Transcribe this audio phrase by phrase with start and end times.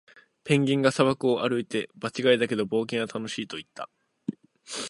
[0.43, 3.87] ペンギンが砂漠を歩いて、「場違いだけど、冒険は楽しい！」と言った。